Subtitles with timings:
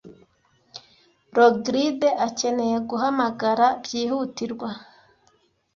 [1.35, 4.69] Rogride akeneye guhamagara byihutirwa.